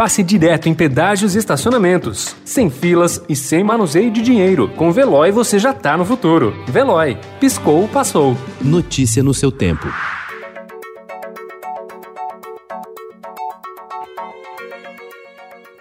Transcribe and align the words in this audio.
passe 0.00 0.22
direto 0.22 0.66
em 0.66 0.72
pedágios 0.72 1.34
e 1.34 1.38
estacionamentos. 1.38 2.34
Sem 2.42 2.70
filas 2.70 3.22
e 3.28 3.36
sem 3.36 3.62
manuseio 3.62 4.10
de 4.10 4.22
dinheiro. 4.22 4.66
Com 4.70 4.90
Veloy 4.90 5.30
você 5.30 5.58
já 5.58 5.74
tá 5.74 5.94
no 5.94 6.06
futuro. 6.06 6.54
Veloy. 6.66 7.18
Piscou, 7.38 7.86
passou. 7.86 8.34
Notícia 8.62 9.22
no 9.22 9.34
seu 9.34 9.52
tempo. 9.52 9.86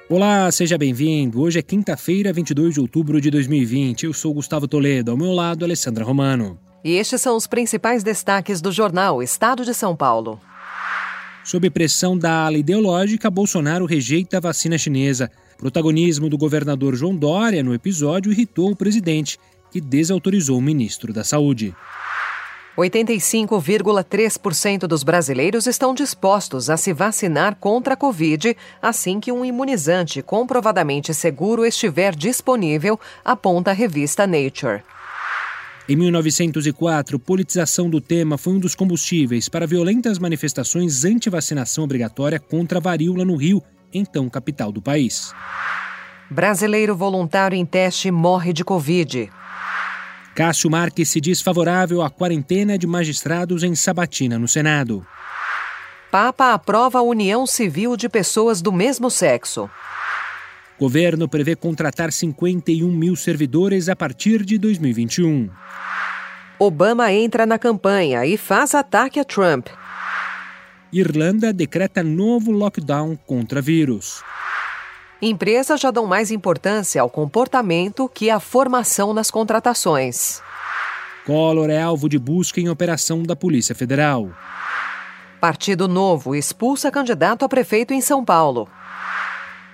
Olá, 0.09 0.51
seja 0.51 0.77
bem-vindo. 0.77 1.41
Hoje 1.41 1.59
é 1.59 1.61
quinta-feira, 1.61 2.33
22 2.33 2.73
de 2.73 2.81
outubro 2.81 3.21
de 3.21 3.31
2020. 3.31 4.05
Eu 4.05 4.11
sou 4.11 4.33
Gustavo 4.33 4.67
Toledo, 4.67 5.11
ao 5.11 5.17
meu 5.17 5.31
lado, 5.31 5.63
Alessandra 5.63 6.03
Romano. 6.03 6.59
E 6.83 6.97
estes 6.97 7.21
são 7.21 7.37
os 7.37 7.47
principais 7.47 8.03
destaques 8.03 8.59
do 8.59 8.69
jornal 8.69 9.23
Estado 9.23 9.63
de 9.63 9.73
São 9.73 9.95
Paulo. 9.95 10.41
Sob 11.49 11.67
pressão 11.71 12.15
da 12.15 12.45
ala 12.45 12.59
ideológica, 12.59 13.27
Bolsonaro 13.27 13.87
rejeita 13.87 14.37
a 14.37 14.39
vacina 14.39 14.77
chinesa. 14.77 15.31
Protagonismo 15.57 16.29
do 16.29 16.37
governador 16.37 16.93
João 16.93 17.15
Dória 17.15 17.63
no 17.63 17.73
episódio 17.73 18.31
irritou 18.31 18.69
o 18.69 18.75
presidente, 18.75 19.39
que 19.71 19.81
desautorizou 19.81 20.59
o 20.59 20.61
ministro 20.61 21.11
da 21.11 21.23
Saúde. 21.23 21.75
85,3% 22.77 24.81
dos 24.81 25.01
brasileiros 25.01 25.65
estão 25.65 25.95
dispostos 25.95 26.69
a 26.69 26.77
se 26.77 26.93
vacinar 26.93 27.55
contra 27.55 27.95
a 27.95 27.97
Covid 27.97 28.55
assim 28.79 29.19
que 29.19 29.31
um 29.31 29.43
imunizante 29.43 30.21
comprovadamente 30.21 31.15
seguro 31.15 31.65
estiver 31.65 32.15
disponível, 32.15 32.99
aponta 33.25 33.71
a 33.71 33.73
revista 33.73 34.27
Nature. 34.27 34.83
Em 35.89 35.95
1904, 35.95 37.17
politização 37.17 37.89
do 37.89 37.99
tema 37.99 38.37
foi 38.37 38.53
um 38.53 38.59
dos 38.59 38.75
combustíveis 38.75 39.49
para 39.49 39.65
violentas 39.65 40.19
manifestações 40.19 41.03
anti-vacinação 41.03 41.83
obrigatória 41.83 42.39
contra 42.39 42.77
a 42.77 42.81
varíola 42.81 43.25
no 43.25 43.35
Rio, 43.35 43.59
então 43.91 44.29
capital 44.29 44.71
do 44.71 44.83
país. 44.83 45.33
Brasileiro 46.29 46.95
voluntário 46.95 47.57
em 47.57 47.65
teste 47.65 48.11
morre 48.11 48.53
de 48.53 48.63
Covid. 48.63 49.31
Cássio 50.35 50.69
Marques 50.69 51.09
se 51.09 51.19
diz 51.19 51.41
favorável 51.41 52.03
à 52.03 52.09
quarentena 52.11 52.77
de 52.77 52.85
magistrados 52.85 53.63
em 53.63 53.73
Sabatina, 53.73 54.37
no 54.37 54.47
Senado. 54.47 55.03
Papa 56.11 56.53
aprova 56.53 56.99
a 56.99 57.01
união 57.01 57.47
civil 57.47 57.97
de 57.97 58.07
pessoas 58.07 58.61
do 58.61 58.71
mesmo 58.71 59.09
sexo. 59.09 59.67
Governo 60.79 61.27
prevê 61.27 61.57
contratar 61.57 62.09
51 62.09 62.89
mil 62.89 63.15
servidores 63.15 63.89
a 63.89 63.95
partir 63.95 64.45
de 64.45 64.57
2021. 64.57 65.49
Obama 66.57 67.11
entra 67.11 67.45
na 67.45 67.59
campanha 67.59 68.25
e 68.25 68.37
faz 68.37 68.73
ataque 68.73 69.19
a 69.19 69.25
Trump. 69.25 69.67
Irlanda 70.91 71.51
decreta 71.51 72.01
novo 72.01 72.51
lockdown 72.51 73.17
contra 73.27 73.61
vírus. 73.61 74.23
Empresas 75.21 75.81
já 75.81 75.91
dão 75.91 76.05
mais 76.05 76.31
importância 76.31 77.01
ao 77.01 77.09
comportamento 77.09 78.07
que 78.07 78.29
à 78.29 78.39
formação 78.39 79.13
nas 79.13 79.29
contratações. 79.29 80.41
Collor 81.25 81.69
é 81.69 81.81
alvo 81.81 82.07
de 82.07 82.17
busca 82.17 82.61
em 82.61 82.69
operação 82.69 83.21
da 83.21 83.35
Polícia 83.35 83.75
Federal. 83.75 84.31
Partido 85.41 85.89
Novo 85.89 86.33
expulsa 86.33 86.89
candidato 86.89 87.43
a 87.43 87.49
prefeito 87.49 87.93
em 87.93 87.99
São 87.99 88.23
Paulo. 88.23 88.67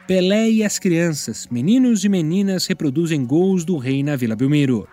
Pelé 0.08 0.52
e 0.52 0.64
as 0.64 0.78
crianças, 0.78 1.48
meninos 1.50 2.06
e 2.06 2.10
meninas 2.10 2.68
reproduzem 2.68 3.26
gols 3.26 3.66
do 3.66 3.76
rei 3.78 4.04
na 4.04 4.16
Vila 4.16 4.36
Belmiro. 4.36 4.88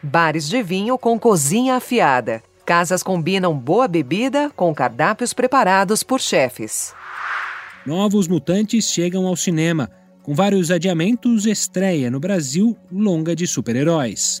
Bares 0.00 0.48
de 0.48 0.62
vinho 0.62 0.96
com 0.96 1.18
cozinha 1.18 1.74
afiada. 1.74 2.40
Casas 2.64 3.02
combinam 3.02 3.52
boa 3.52 3.88
bebida 3.88 4.48
com 4.54 4.72
cardápios 4.72 5.32
preparados 5.32 6.04
por 6.04 6.20
chefes. 6.20 6.94
Novos 7.84 8.28
Mutantes 8.28 8.88
chegam 8.88 9.26
ao 9.26 9.34
cinema. 9.34 9.90
Com 10.22 10.34
vários 10.34 10.70
adiamentos, 10.70 11.44
estreia 11.44 12.08
no 12.08 12.20
Brasil 12.20 12.76
longa 12.92 13.34
de 13.34 13.46
super-heróis. 13.46 14.40